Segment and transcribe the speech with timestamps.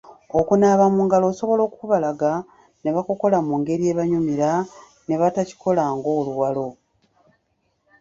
[0.39, 2.31] Okunaaba mu ngalo osobola okukubalaga
[2.81, 4.49] ne bakukola mu ngeri ebanyumira
[5.05, 6.67] ne batakikola ng’oluwalo.